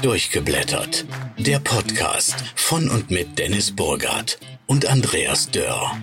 [0.00, 1.04] Durchgeblättert.
[1.36, 5.94] Der Podcast von und mit Dennis Burgard und Andreas Dörr.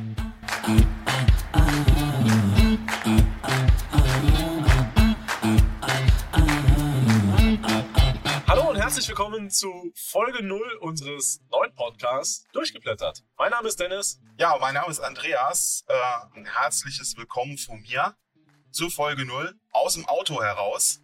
[8.48, 13.24] Hallo und herzlich willkommen zu Folge 0 unseres neuen Podcasts Durchgeblättert.
[13.36, 14.20] Mein Name ist Dennis.
[14.38, 15.84] Ja, mein Name ist Andreas.
[15.88, 18.16] Äh, ein herzliches Willkommen von mir
[18.72, 21.02] zu Folge 0 aus dem Auto heraus.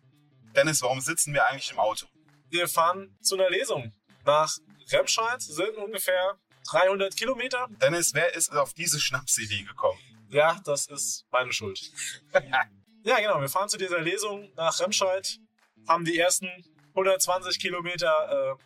[0.55, 2.07] Dennis, warum sitzen wir eigentlich im Auto?
[2.49, 3.93] Wir fahren zu einer Lesung
[4.25, 4.55] nach
[4.91, 6.39] Remscheid, sind ungefähr
[6.71, 7.67] 300 Kilometer.
[7.81, 9.99] Dennis, wer ist auf diese Schnapsidee gekommen?
[10.29, 11.79] Ja, das ist meine Schuld.
[13.03, 15.39] ja, genau, wir fahren zu dieser Lesung nach Remscheid,
[15.87, 16.49] haben die ersten
[16.89, 18.63] 120 Kilometer äh,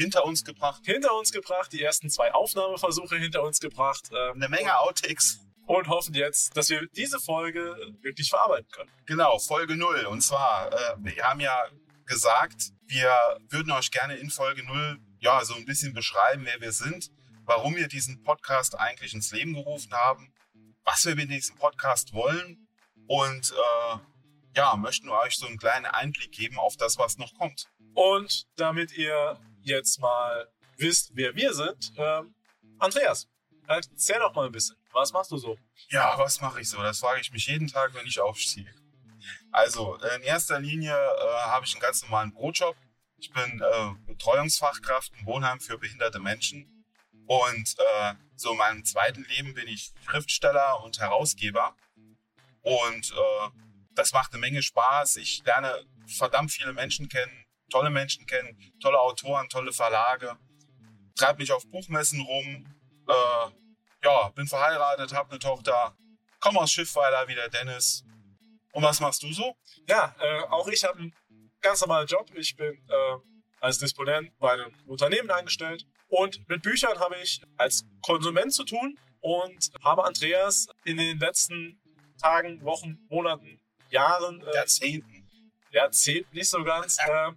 [0.00, 0.80] Hinter uns gebracht.
[0.84, 5.40] hinter uns gebracht, die ersten zwei Aufnahmeversuche hinter uns gebracht äh, Eine Menge Outtakes.
[5.68, 8.90] Und hoffen jetzt, dass wir diese Folge wirklich verarbeiten können.
[9.04, 10.06] Genau, Folge 0.
[10.06, 11.62] Und zwar, äh, wir haben ja
[12.06, 13.14] gesagt, wir
[13.50, 17.10] würden euch gerne in Folge 0 ja, so ein bisschen beschreiben, wer wir sind,
[17.44, 20.32] warum wir diesen Podcast eigentlich ins Leben gerufen haben,
[20.84, 22.66] was wir mit diesem Podcast wollen
[23.06, 23.98] und äh,
[24.56, 27.66] ja, möchten euch so einen kleinen Einblick geben auf das, was noch kommt.
[27.92, 32.34] Und damit ihr jetzt mal wisst, wer wir sind, ähm,
[32.78, 33.28] Andreas,
[33.66, 34.77] erzähl doch mal ein bisschen.
[34.92, 35.58] Was machst du so?
[35.90, 36.82] Ja, was mache ich so?
[36.82, 38.74] Das frage ich mich jeden Tag, wenn ich aufstehe.
[39.50, 42.76] Also, in erster Linie äh, habe ich einen ganz normalen Brotjob.
[43.16, 46.84] Ich bin äh, Betreuungsfachkraft im Wohnheim für behinderte Menschen.
[47.26, 51.76] Und äh, so in meinem zweiten Leben bin ich Schriftsteller und Herausgeber.
[52.62, 53.50] Und äh,
[53.94, 55.16] das macht eine Menge Spaß.
[55.16, 60.38] Ich lerne verdammt viele Menschen kennen, tolle Menschen kennen, tolle Autoren, tolle Verlage.
[61.16, 62.74] Treibe mich auf Buchmessen rum.
[64.02, 65.96] Ja, bin verheiratet, habe eine Tochter.
[66.40, 68.04] Komm aus Schiffweiler wie der Dennis.
[68.72, 69.56] Und was machst du so?
[69.88, 71.14] Ja, äh, auch ich habe einen
[71.60, 72.30] ganz normalen Job.
[72.34, 73.16] Ich bin äh,
[73.60, 75.84] als Disponent bei einem Unternehmen eingestellt.
[76.08, 81.80] Und mit Büchern habe ich als Konsument zu tun und habe Andreas in den letzten
[82.20, 83.60] Tagen, Wochen, Monaten,
[83.90, 85.28] Jahren, äh, Jahrzehnten.
[85.70, 87.32] Jahrzehnten nicht so ganz, äh,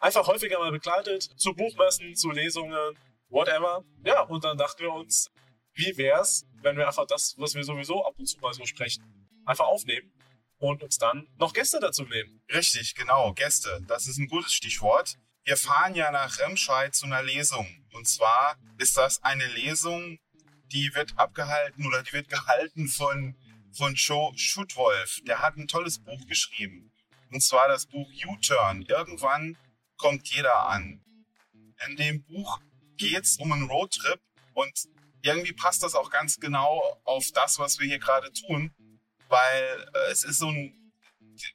[0.00, 2.96] einfach häufiger mal begleitet zu Buchmessen, zu Lesungen,
[3.30, 3.84] whatever.
[4.04, 5.30] Ja, und dann dachten wir uns,
[5.78, 9.02] wie wär's, wenn wir einfach das, was wir sowieso ab und zu mal so sprechen,
[9.46, 10.12] einfach aufnehmen
[10.58, 12.42] und uns dann noch Gäste dazu nehmen.
[12.52, 13.80] Richtig, genau, Gäste.
[13.86, 15.16] Das ist ein gutes Stichwort.
[15.44, 17.66] Wir fahren ja nach Remscheid zu einer Lesung.
[17.92, 20.18] Und zwar ist das eine Lesung,
[20.72, 23.36] die wird abgehalten oder die wird gehalten von,
[23.72, 25.20] von Joe Schutwolf.
[25.22, 26.92] Der hat ein tolles Buch geschrieben.
[27.30, 28.82] Und zwar das Buch U-Turn.
[28.82, 29.56] Irgendwann
[29.96, 31.02] kommt jeder an.
[31.86, 32.60] In dem Buch
[32.96, 34.20] geht's um einen Roadtrip
[34.54, 34.88] und
[35.22, 38.72] irgendwie passt das auch ganz genau auf das, was wir hier gerade tun,
[39.28, 40.92] weil äh, es ist so ein,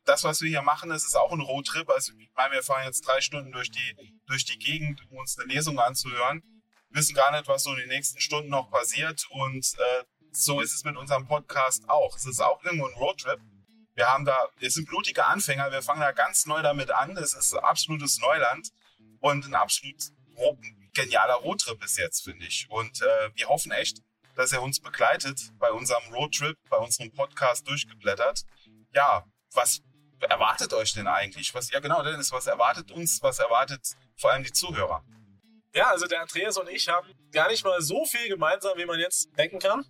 [0.06, 1.90] das, was wir hier machen, das ist auch ein Roadtrip.
[1.90, 5.38] Also ich meine, wir fahren jetzt drei Stunden durch die, durch die Gegend, um uns
[5.38, 6.44] eine Lesung anzuhören,
[6.90, 10.74] wissen gar nicht, was so in den nächsten Stunden noch passiert und äh, so ist
[10.74, 12.16] es mit unserem Podcast auch.
[12.16, 13.40] Es ist auch irgendwo ein Roadtrip.
[13.96, 17.14] Wir haben da, wir sind blutige Anfänger, wir fangen da ganz neu damit an.
[17.14, 18.70] Das ist absolutes Neuland
[19.20, 20.02] und ein absolut
[20.94, 22.68] genialer Roadtrip bis jetzt, finde ich.
[22.70, 24.00] Und äh, wir hoffen echt,
[24.36, 28.44] dass er uns begleitet bei unserem Roadtrip, bei unserem Podcast durchgeblättert.
[28.94, 29.82] Ja, was
[30.20, 31.54] erwartet euch denn eigentlich?
[31.54, 33.22] Was, ja genau, Dennis, was erwartet uns?
[33.22, 35.04] Was erwartet vor allem die Zuhörer?
[35.76, 39.00] Ja, also der Andreas und ich haben gar nicht mal so viel gemeinsam, wie man
[39.00, 39.86] jetzt denken kann.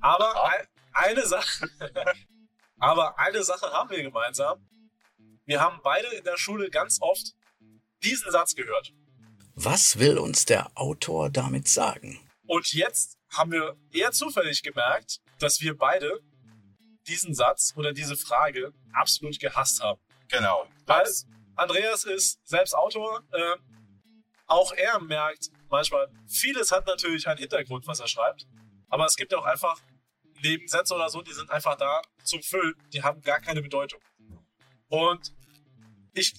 [0.00, 1.68] Aber ein, eine Sache,
[2.78, 4.68] aber eine Sache haben wir gemeinsam.
[5.44, 7.34] Wir haben beide in der Schule ganz oft
[8.02, 8.92] diesen Satz gehört.
[9.56, 12.18] Was will uns der Autor damit sagen?
[12.46, 16.20] Und jetzt haben wir eher zufällig gemerkt, dass wir beide
[17.06, 20.00] diesen Satz oder diese Frage absolut gehasst haben.
[20.28, 20.66] Genau.
[20.86, 21.06] Weil
[21.54, 23.22] Andreas ist selbst Autor.
[23.32, 23.56] Äh,
[24.46, 28.46] auch er merkt manchmal, vieles hat natürlich einen Hintergrund, was er schreibt.
[28.88, 29.80] Aber es gibt auch einfach
[30.42, 32.74] Nebensätze oder so, die sind einfach da zum Füllen.
[32.92, 34.00] Die haben gar keine Bedeutung.
[34.88, 35.32] Und
[36.12, 36.34] ich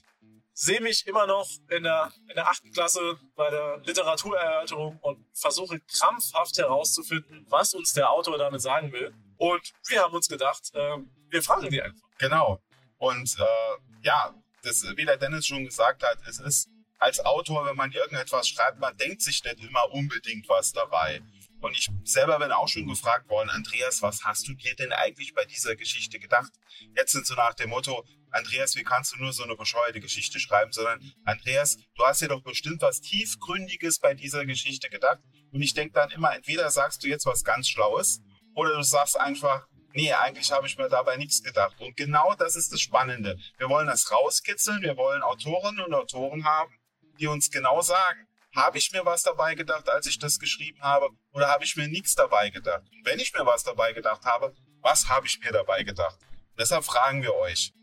[0.55, 5.79] sehe mich immer noch in der, in der achten Klasse bei der Literaturerörterung und versuche
[5.81, 9.13] krampfhaft herauszufinden, was uns der Autor damit sagen will.
[9.37, 10.97] Und wir haben uns gedacht, äh,
[11.29, 12.07] wir fragen die einfach.
[12.17, 12.61] Genau.
[12.97, 16.69] Und äh, ja, das, wie der Dennis schon gesagt hat, es ist
[16.99, 21.21] als Autor, wenn man irgendetwas schreibt, man denkt sich nicht immer unbedingt was dabei.
[21.65, 25.33] Und ich selber bin auch schon gefragt worden, Andreas, was hast du dir denn eigentlich
[25.33, 26.51] bei dieser Geschichte gedacht?
[26.95, 30.39] Jetzt sind so nach dem Motto, Andreas, wie kannst du nur so eine bescheuerte Geschichte
[30.39, 35.19] schreiben, sondern Andreas, du hast dir doch bestimmt was Tiefgründiges bei dieser Geschichte gedacht.
[35.51, 38.21] Und ich denke dann immer, entweder sagst du jetzt was ganz Schlaues
[38.53, 39.67] oder du sagst einfach,
[39.97, 41.79] Nee, eigentlich habe ich mir dabei nichts gedacht.
[41.79, 43.37] Und genau das ist das Spannende.
[43.57, 46.77] Wir wollen das rauskitzeln, wir wollen Autorinnen und Autoren haben,
[47.17, 48.24] die uns genau sagen,
[48.55, 51.87] habe ich mir was dabei gedacht, als ich das geschrieben habe, oder habe ich mir
[51.87, 52.83] nichts dabei gedacht?
[53.03, 56.17] Wenn ich mir was dabei gedacht habe, was habe ich mir dabei gedacht?
[56.57, 57.73] Deshalb fragen wir euch.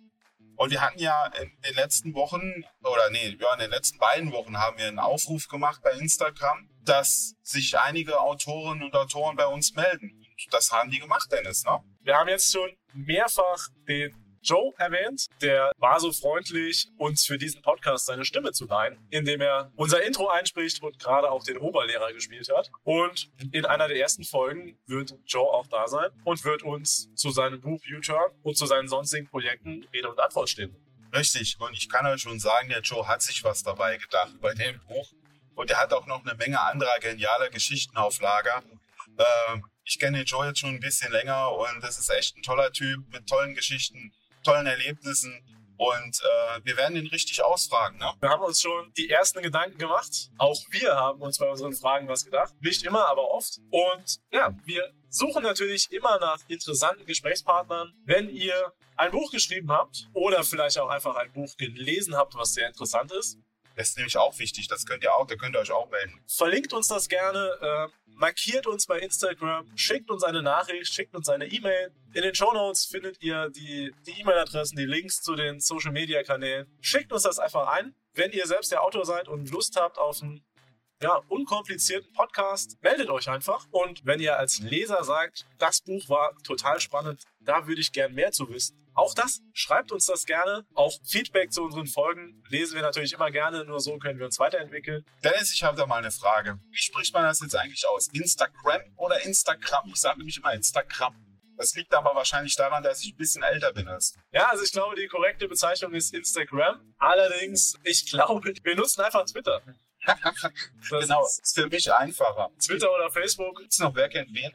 [0.57, 4.33] Und wir hatten ja in den letzten Wochen, oder nee, ja, in den letzten beiden
[4.33, 9.47] Wochen haben wir einen Aufruf gemacht bei Instagram, dass sich einige Autorinnen und Autoren bei
[9.47, 10.11] uns melden.
[10.11, 11.83] Und das haben die gemacht, Dennis, ne?
[12.01, 15.27] Wir haben jetzt schon mehrfach den Joe erwähnt.
[15.41, 20.03] Der war so freundlich, uns für diesen Podcast seine Stimme zu leihen, indem er unser
[20.03, 22.71] Intro einspricht und gerade auch den Oberlehrer gespielt hat.
[22.83, 27.31] Und in einer der ersten Folgen wird Joe auch da sein und wird uns zu
[27.31, 30.77] seinem Buch U-Turn und zu seinen sonstigen Projekten Rede und Antwort stehen.
[31.15, 31.57] Richtig.
[31.61, 34.81] Und ich kann euch schon sagen, der Joe hat sich was dabei gedacht bei dem
[34.89, 35.13] Buch.
[35.55, 38.63] Und er hat auch noch eine Menge anderer genialer Geschichten auf Lager.
[39.19, 42.43] Ähm, ich kenne den Joe jetzt schon ein bisschen länger und das ist echt ein
[42.43, 44.13] toller Typ mit tollen Geschichten,
[44.43, 45.43] tollen Erlebnissen.
[45.77, 47.99] Und äh, wir werden ihn richtig ausfragen.
[47.99, 48.13] Ne?
[48.21, 50.31] Wir haben uns schon die ersten Gedanken gemacht.
[50.39, 52.55] Auch wir haben uns bei unseren Fragen was gedacht.
[52.61, 53.59] Nicht immer, aber oft.
[53.71, 57.93] Und ja, wir suchen natürlich immer nach interessanten Gesprächspartnern.
[58.05, 62.55] Wenn ihr ein Buch geschrieben habt oder vielleicht auch einfach ein Buch gelesen habt, was
[62.55, 63.39] sehr interessant ist,
[63.77, 64.69] Das ist nämlich auch wichtig.
[64.69, 66.21] Das könnt ihr auch, da könnt ihr euch auch melden.
[66.27, 71.29] verlinkt uns das gerne, äh, markiert uns bei Instagram, schickt uns eine Nachricht, schickt uns
[71.29, 71.93] eine E-Mail.
[72.15, 76.67] In den Show Notes findet ihr die die E-Mail-Adressen, die Links zu den Social-Media-Kanälen.
[76.81, 77.95] Schickt uns das einfach ein.
[78.15, 80.45] Wenn ihr selbst der Autor seid und Lust habt auf einen
[81.03, 83.67] ja, unkomplizierten Podcast, meldet euch einfach.
[83.71, 88.15] Und wenn ihr als Leser sagt, das Buch war total spannend, da würde ich gern
[88.15, 88.79] mehr zu wissen.
[88.95, 90.67] Auch das, schreibt uns das gerne.
[90.75, 94.39] Auch Feedback zu unseren Folgen lesen wir natürlich immer gerne, nur so können wir uns
[94.39, 95.05] weiterentwickeln.
[95.25, 96.61] Dennis, ich habe da mal eine Frage.
[96.71, 98.09] Wie spricht man das jetzt eigentlich aus?
[98.13, 99.89] Instagram oder Instagram?
[99.89, 101.17] Ich sage nämlich immer Instagram.
[101.57, 104.21] Das liegt aber wahrscheinlich daran, dass ich ein bisschen älter bin als du.
[104.33, 106.95] Ja, also ich glaube, die korrekte Bezeichnung ist Instagram.
[106.99, 109.63] Allerdings, ich glaube, wir nutzen einfach Twitter.
[110.89, 112.51] Genau, ist ist für mich einfacher.
[112.59, 114.51] Twitter oder Facebook Gibt's noch wer kennt wen?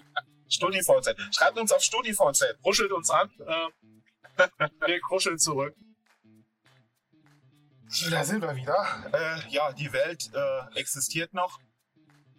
[0.48, 1.16] StudiVZ.
[1.34, 2.58] Schreibt uns auf StudiVZ.
[2.62, 3.30] kuschelt uns an.
[3.40, 4.48] Äh,
[4.86, 5.74] wir kuscheln zurück.
[8.10, 9.10] Da sind wir wieder.
[9.12, 11.58] Äh, ja, die Welt äh, existiert noch.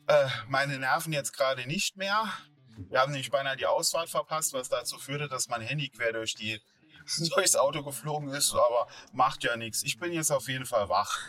[0.08, 2.32] Äh, meine Nerven jetzt gerade nicht mehr.
[2.90, 6.34] Wir haben nämlich beinahe die Ausfahrt verpasst, was dazu führte, dass mein Handy quer durch
[6.34, 6.60] die,
[7.36, 8.54] durchs Auto geflogen ist.
[8.54, 9.84] Aber macht ja nichts.
[9.84, 11.20] Ich bin jetzt auf jeden Fall wach.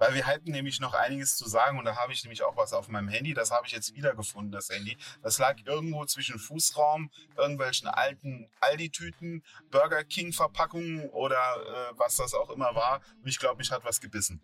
[0.00, 2.72] Weil wir hätten nämlich noch einiges zu sagen und da habe ich nämlich auch was
[2.72, 3.34] auf meinem Handy.
[3.34, 4.96] Das habe ich jetzt wiedergefunden, das Handy.
[5.22, 12.48] Das lag irgendwo zwischen Fußraum, irgendwelchen alten Aldi-Tüten, Burger King-Verpackungen oder äh, was das auch
[12.48, 13.02] immer war.
[13.22, 14.40] Und ich glaube, mich hat was gebissen.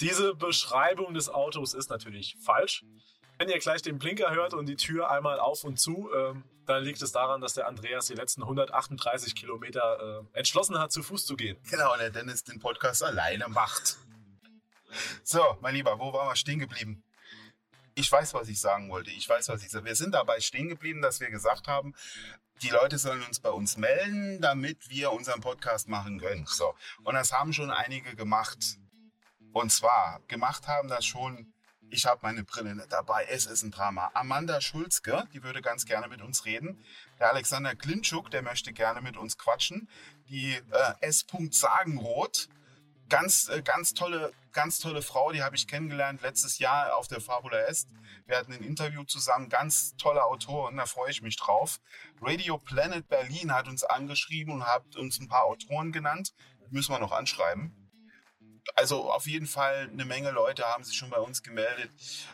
[0.00, 2.84] Diese Beschreibung des Autos ist natürlich falsch.
[3.38, 6.84] Wenn ihr gleich den Blinker hört und die Tür einmal auf und zu, ähm, dann
[6.84, 11.24] liegt es daran, dass der Andreas die letzten 138 Kilometer äh, entschlossen hat, zu Fuß
[11.24, 11.56] zu gehen.
[11.70, 13.96] Genau, und der Dennis den Podcast alleine macht.
[15.22, 17.02] So, mein Lieber, wo waren wir stehen geblieben?
[17.94, 19.10] Ich weiß, was ich sagen wollte.
[19.10, 19.84] Ich weiß, was ich sage.
[19.84, 21.94] Wir sind dabei stehen geblieben, dass wir gesagt haben,
[22.62, 26.46] die Leute sollen uns bei uns melden, damit wir unseren Podcast machen können.
[26.46, 26.74] So.
[27.02, 28.78] Und das haben schon einige gemacht.
[29.52, 31.52] Und zwar, gemacht haben das schon,
[31.90, 34.10] ich habe meine Brille nicht dabei, es ist ein Drama.
[34.14, 36.84] Amanda Schulzke, die würde ganz gerne mit uns reden.
[37.20, 39.88] Der Alexander Klinschuk, der möchte gerne mit uns quatschen.
[40.28, 41.24] Die äh, S.
[41.50, 42.48] Sagenroth,
[43.08, 47.20] ganz, äh, ganz tolle, ganz tolle Frau, die habe ich kennengelernt letztes Jahr auf der
[47.20, 47.90] Fabula Est.
[48.26, 51.80] Wir hatten ein Interview zusammen, ganz tolle Autoren, da freue ich mich drauf.
[52.22, 56.32] Radio Planet Berlin hat uns angeschrieben und hat uns ein paar Autoren genannt.
[56.70, 57.84] Müssen wir noch anschreiben.
[58.76, 61.90] Also auf jeden Fall eine Menge Leute haben sich schon bei uns gemeldet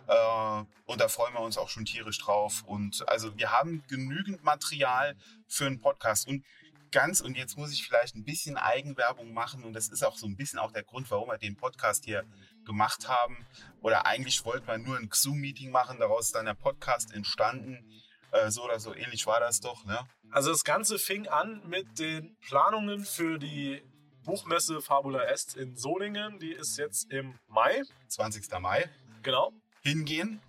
[0.07, 2.62] äh, und da freuen wir uns auch schon tierisch drauf.
[2.67, 5.17] Und also wir haben genügend Material
[5.49, 6.45] für einen Podcast und
[6.93, 10.27] ganz und jetzt muss ich vielleicht ein bisschen Eigenwerbung machen und das ist auch so
[10.27, 12.25] ein bisschen auch der Grund, warum wir den Podcast hier
[12.65, 13.47] gemacht haben.
[13.81, 17.85] Oder eigentlich wollten wir nur ein Zoom-Meeting machen, daraus ist dann der Podcast entstanden.
[18.33, 20.07] Äh, so oder so ähnlich war das doch, ne?
[20.31, 23.83] Also das Ganze fing an mit den Planungen für die
[24.25, 26.39] Buchmesse Fabula Est in Solingen.
[26.39, 27.83] Die ist jetzt im Mai.
[28.09, 28.49] 20.
[28.61, 28.89] Mai.
[29.23, 29.53] Genau.
[29.83, 30.41] Hingehen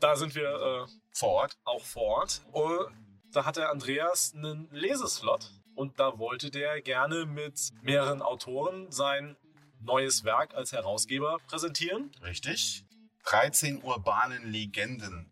[0.00, 1.58] Da sind wir äh, vor Ort.
[1.64, 2.42] auch vor Ort.
[2.52, 2.96] Und
[3.32, 5.50] da hat der Andreas einen Leseslot.
[5.78, 9.36] Und da wollte der gerne mit mehreren Autoren sein
[9.78, 12.10] neues Werk als Herausgeber präsentieren.
[12.20, 12.84] Richtig.
[13.26, 15.30] 13 urbanen Legenden.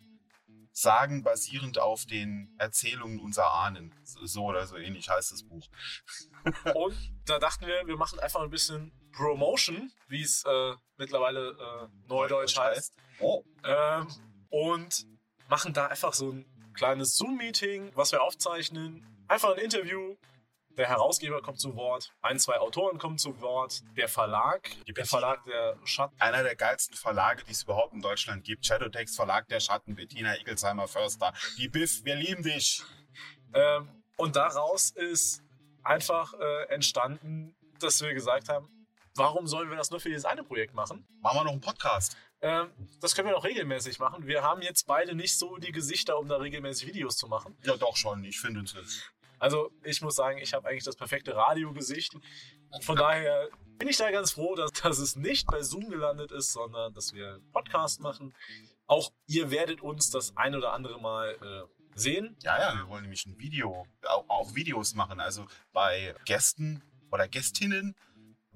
[0.71, 3.93] Sagen basierend auf den Erzählungen unserer Ahnen.
[4.05, 5.67] So oder so ähnlich heißt das Buch.
[6.76, 11.88] Und da dachten wir, wir machen einfach ein bisschen Promotion, wie es äh, mittlerweile äh,
[12.07, 12.95] Neudeutsch heißt.
[13.19, 13.43] Oh.
[13.65, 14.07] Ähm,
[14.50, 15.09] und
[15.49, 19.05] machen da einfach so einen kleines Zoom-Meeting, was wir aufzeichnen.
[19.26, 20.15] Einfach ein Interview.
[20.76, 25.42] Der Herausgeber kommt zu Wort, ein, zwei Autoren kommen zu Wort, der Verlag, der Verlag
[25.45, 26.21] der Schatten.
[26.21, 28.66] Einer der geilsten Verlage, die es überhaupt in Deutschland gibt.
[28.66, 31.33] Shadowtext Verlag der Schatten, Bettina Igelsheimer Förster.
[31.56, 32.83] Die Biff, wir lieben dich.
[33.54, 35.42] Ähm, und daraus ist
[35.83, 38.68] einfach äh, entstanden, dass wir gesagt haben,
[39.14, 41.06] warum sollen wir das nur für dieses eine Projekt machen?
[41.23, 42.16] Machen wir noch einen Podcast.
[42.42, 44.26] Ähm, das können wir doch regelmäßig machen.
[44.26, 47.56] Wir haben jetzt beide nicht so die Gesichter, um da regelmäßig Videos zu machen.
[47.64, 48.25] Ja, doch schon.
[48.25, 49.11] Ich finde es.
[49.38, 52.16] Also ich muss sagen, ich habe eigentlich das perfekte Radiogesicht.
[52.81, 56.52] Von daher bin ich da ganz froh, dass, dass es nicht bei Zoom gelandet ist,
[56.52, 58.35] sondern dass wir Podcast machen.
[58.87, 62.37] Auch ihr werdet uns das ein oder andere Mal äh, sehen.
[62.43, 65.21] Ja, ja, wir wollen nämlich ein Video, auch, auch Videos machen.
[65.21, 67.97] Also bei Gästen oder Gästinnen,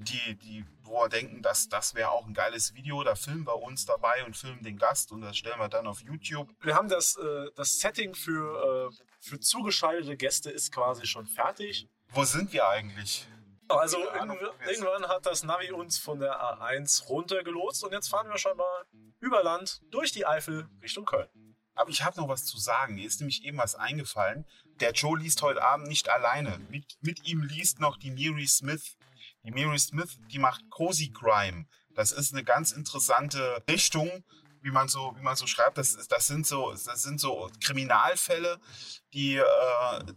[0.04, 3.86] die, die wir denken, dass das wäre auch ein geiles Video, da filmen wir uns
[3.86, 6.48] dabei und filmen den Gast und das stellen wir dann auf YouTube.
[6.60, 11.88] Wir haben das, äh, das Setting für, äh, für zugeschaltete Gäste ist quasi schon fertig.
[12.08, 13.26] Wo sind wir eigentlich?
[13.68, 18.38] Also Ahnung, irgendwann hat das Navi uns von der A1 runtergelotst und jetzt fahren wir
[18.38, 18.84] schon mal
[19.20, 21.28] über Land durch die Eifel Richtung Köln.
[21.74, 22.96] Aber ich habe noch was zu sagen.
[22.96, 24.44] Mir ist nämlich eben was eingefallen.
[24.80, 26.58] Der Joe liest heute Abend nicht alleine.
[26.68, 28.96] Mit, mit ihm liest noch die Miri Smith.
[29.44, 31.66] Die Miri Smith, die macht Cozy Crime.
[31.94, 34.24] Das ist eine ganz interessante Richtung,
[34.62, 35.78] wie man so, wie man so schreibt.
[35.78, 38.58] Das, das sind so, das sind so Kriminalfälle,
[39.14, 39.44] die, äh,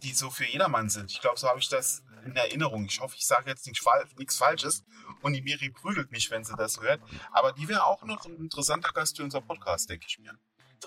[0.01, 1.11] die so für jedermann sind.
[1.11, 2.85] Ich glaube, so habe ich das in Erinnerung.
[2.85, 3.85] Ich hoffe, ich sage jetzt nichts,
[4.17, 4.83] nichts Falsches
[5.21, 7.01] und die Miri prügelt mich, wenn sie das hört.
[7.31, 10.37] Aber die wäre auch noch ein interessanter Gast für unser Podcast, denke ich mir.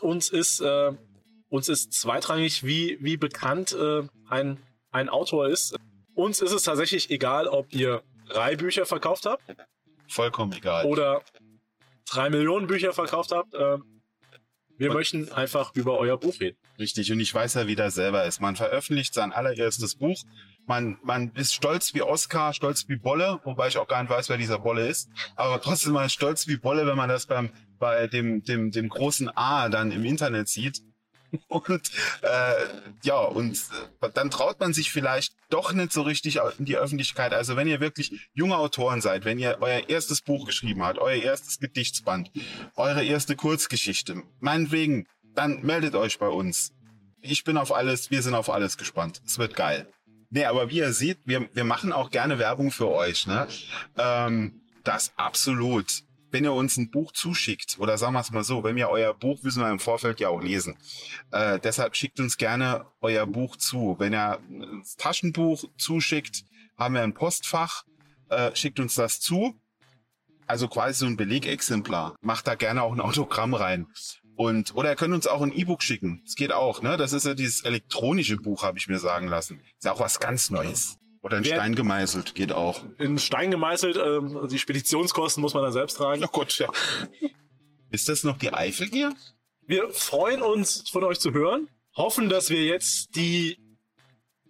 [0.01, 0.93] Uns ist, äh,
[1.49, 5.77] uns ist zweitrangig, wie, wie bekannt äh, ein, ein Autor ist.
[6.15, 9.43] Uns ist es tatsächlich egal, ob ihr drei Bücher verkauft habt.
[10.09, 10.85] Vollkommen egal.
[10.87, 11.23] Oder
[12.09, 13.55] drei Millionen Bücher verkauft habt.
[13.55, 13.79] Äh,
[14.79, 16.59] wir und möchten einfach über euer Buch reden.
[16.79, 18.41] Richtig, und ich weiß ja, wie das selber ist.
[18.41, 20.23] Man veröffentlicht sein allererstes Buch.
[20.67, 24.29] Man, man ist stolz wie Oscar, stolz wie Bolle, wobei ich auch gar nicht weiß,
[24.29, 25.09] wer dieser Bolle ist.
[25.37, 29.31] Aber trotzdem mal stolz wie Bolle, wenn man das beim, bei dem, dem, dem großen
[29.35, 30.83] A dann im Internet sieht.
[31.49, 31.91] Und
[32.23, 32.55] äh,
[33.03, 33.57] ja, und
[34.01, 37.33] äh, dann traut man sich vielleicht doch nicht so richtig in die Öffentlichkeit.
[37.33, 41.23] Also wenn ihr wirklich junge Autoren seid, wenn ihr euer erstes Buch geschrieben habt, euer
[41.23, 42.31] erstes Gedichtsband,
[42.75, 46.73] eure erste Kurzgeschichte, meinetwegen, dann meldet euch bei uns.
[47.21, 49.21] Ich bin auf alles, wir sind auf alles gespannt.
[49.27, 49.89] Es wird geil.
[50.31, 53.27] Nee, aber wie ihr seht, wir, wir machen auch gerne Werbung für euch.
[53.27, 53.47] Ne?
[53.97, 58.65] Ähm, das absolut wenn ihr uns ein Buch zuschickt, oder sagen wir es mal so,
[58.65, 60.77] wenn wir euer Buch, müssen wir im Vorfeld ja auch lesen.
[61.31, 63.97] Äh, deshalb schickt uns gerne euer Buch zu.
[63.99, 66.45] Wenn ihr ein Taschenbuch zuschickt,
[66.77, 67.85] haben wir ein Postfach,
[68.29, 69.55] äh, schickt uns das zu.
[70.47, 72.17] Also quasi so ein Belegexemplar.
[72.21, 73.89] Macht da gerne auch ein Autogramm rein.
[74.37, 76.21] Und, oder ihr könnt uns auch ein E-Book schicken.
[76.25, 76.97] Das geht auch, ne?
[76.97, 79.61] Das ist ja dieses elektronische Buch, habe ich mir sagen lassen.
[79.79, 80.99] Ist ja auch was ganz Neues.
[81.27, 82.85] Oder in Wer, Stein gemeißelt, geht auch.
[82.99, 86.23] In Stein gemeißelt, ähm, die Speditionskosten muss man dann selbst tragen.
[86.25, 86.69] Oh Gott, ja.
[87.91, 89.13] Ist das noch die Eifel hier?
[89.67, 91.69] Wir freuen uns, von euch zu hören.
[91.97, 93.59] Hoffen, dass wir jetzt die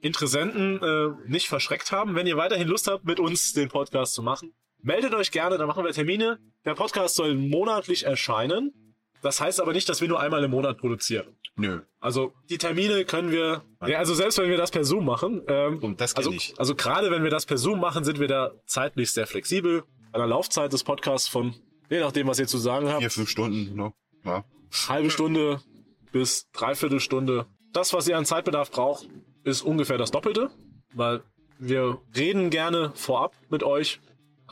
[0.03, 2.15] Interessenten äh, nicht verschreckt haben.
[2.15, 4.53] Wenn ihr weiterhin Lust habt, mit uns den Podcast zu machen,
[4.83, 6.39] meldet euch gerne, dann machen wir Termine.
[6.67, 8.95] Der Podcast soll monatlich erscheinen.
[9.23, 11.39] Das heißt aber nicht, dass wir nur einmal im Monat produzieren.
[11.57, 11.81] Nö.
[12.01, 15.79] Also die Termine können wir, ja, also selbst wenn wir das per Zoom machen, ähm,
[15.83, 16.55] Und das also, ich.
[16.59, 19.85] also gerade wenn wir das per Zoom machen, sind wir da zeitlich sehr flexibel.
[20.13, 21.55] Bei der Laufzeit des Podcasts von,
[21.89, 23.01] je nachdem, was ihr zu sagen habt.
[23.01, 23.93] Vier, fünf Stunden, ne?
[24.25, 24.45] Ja.
[24.89, 25.61] Halbe Stunde
[26.13, 27.47] bis dreiviertel Stunde.
[27.73, 29.09] Das, was ihr an Zeitbedarf braucht,
[29.45, 30.51] ist ungefähr das Doppelte,
[30.95, 31.23] weil
[31.59, 34.01] wir reden gerne vorab mit euch,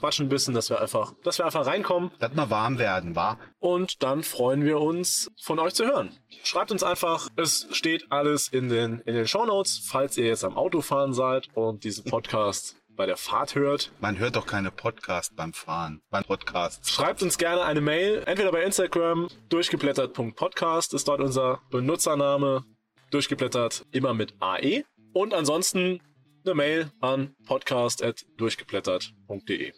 [0.05, 2.11] quatschen ein bisschen, dass wir einfach, dass wir einfach reinkommen.
[2.19, 3.39] Dass wir warm werden, war.
[3.59, 6.11] Und dann freuen wir uns, von euch zu hören.
[6.43, 10.45] Schreibt uns einfach, es steht alles in den, in den Show Notes, falls ihr jetzt
[10.45, 13.93] am Autofahren seid und diesen Podcast bei der Fahrt hört.
[13.99, 16.87] Man hört doch keine Podcast beim Fahren, beim Podcast.
[16.91, 22.63] Schreibt uns gerne eine Mail, entweder bei Instagram, durchgeblättert.podcast ist dort unser Benutzername,
[23.11, 24.85] durchgeblättert immer mit AE.
[25.15, 26.03] Und ansonsten
[26.45, 29.73] eine Mail an podcast.durchgeblättert.de.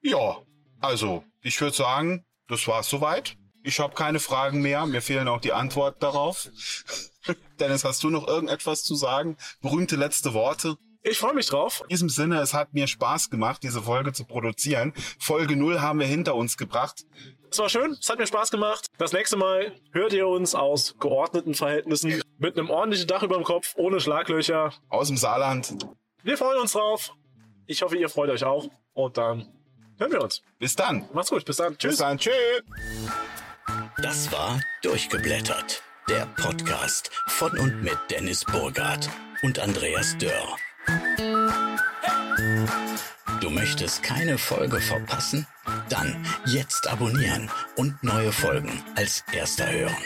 [0.00, 0.38] Ja,
[0.80, 3.36] also ich würde sagen, das war's soweit.
[3.64, 4.86] Ich habe keine Fragen mehr.
[4.86, 6.48] Mir fehlen auch die Antworten darauf.
[7.60, 9.36] Dennis, hast du noch irgendetwas zu sagen?
[9.60, 10.76] Berühmte letzte Worte?
[11.02, 11.82] Ich freue mich drauf.
[11.82, 14.92] In diesem Sinne, es hat mir Spaß gemacht, diese Folge zu produzieren.
[15.18, 17.04] Folge 0 haben wir hinter uns gebracht.
[17.52, 18.86] Es war schön, es hat mir Spaß gemacht.
[18.96, 23.44] Das nächste Mal hört ihr uns aus geordneten Verhältnissen mit einem ordentlichen Dach über dem
[23.44, 24.72] Kopf, ohne Schlaglöcher.
[24.88, 25.76] Aus dem Saarland.
[26.22, 27.12] Wir freuen uns drauf.
[27.66, 28.70] Ich hoffe, ihr freut euch auch.
[28.94, 29.52] Und dann
[29.98, 30.40] hören wir uns.
[30.58, 31.06] Bis dann.
[31.12, 31.44] Macht's gut.
[31.44, 31.76] Bis dann.
[31.76, 31.90] Tschüss.
[31.90, 32.16] Bis dann.
[32.16, 32.62] Tschüss.
[34.02, 35.82] Das war Durchgeblättert.
[36.08, 39.10] der Podcast von und mit Dennis Burgard
[39.42, 40.56] und Andreas Dörr.
[43.42, 45.48] Du möchtest keine Folge verpassen?
[45.88, 49.96] Dann jetzt abonnieren und neue Folgen als erster hören.